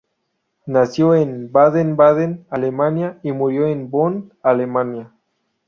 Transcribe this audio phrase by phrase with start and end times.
[0.65, 5.11] Nació en Baden-Baden, Alemania y murió en Bonn, Alemania.